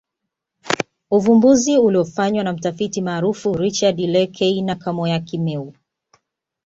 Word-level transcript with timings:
Uvumbuzi 1.11 1.77
uliofanywa 1.77 2.43
na 2.43 2.53
mtafiti 2.53 3.01
maarufu 3.01 3.53
Richard 3.53 3.99
Leakey 3.99 4.61
na 4.61 4.75
Kamoya 4.75 5.19
Kimeu 5.19 5.73